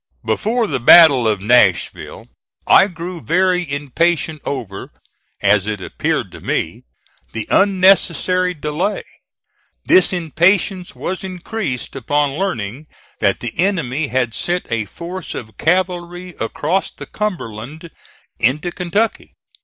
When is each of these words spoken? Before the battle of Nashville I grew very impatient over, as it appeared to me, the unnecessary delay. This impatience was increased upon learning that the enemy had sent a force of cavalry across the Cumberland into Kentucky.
Before 0.25 0.65
the 0.65 0.79
battle 0.79 1.27
of 1.27 1.41
Nashville 1.41 2.25
I 2.65 2.87
grew 2.87 3.21
very 3.21 3.71
impatient 3.71 4.41
over, 4.45 4.89
as 5.43 5.67
it 5.67 5.79
appeared 5.79 6.31
to 6.31 6.41
me, 6.41 6.85
the 7.33 7.47
unnecessary 7.51 8.55
delay. 8.55 9.03
This 9.85 10.11
impatience 10.11 10.95
was 10.95 11.23
increased 11.23 11.95
upon 11.95 12.31
learning 12.35 12.87
that 13.19 13.41
the 13.41 13.53
enemy 13.59 14.07
had 14.07 14.33
sent 14.33 14.65
a 14.71 14.85
force 14.85 15.35
of 15.35 15.59
cavalry 15.59 16.33
across 16.39 16.89
the 16.89 17.05
Cumberland 17.05 17.91
into 18.39 18.71
Kentucky. 18.71 19.35